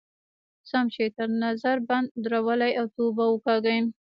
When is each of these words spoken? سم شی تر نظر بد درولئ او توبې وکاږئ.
سم 0.69 0.85
شی 0.95 1.07
تر 1.17 1.29
نظر 1.43 1.77
بد 1.87 2.05
درولئ 2.23 2.73
او 2.79 2.85
توبې 2.95 3.25
وکاږئ. 3.29 3.75